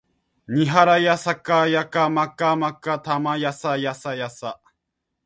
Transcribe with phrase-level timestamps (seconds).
[0.47, 4.59] にはらやさやかまかまかたまやさやさやさ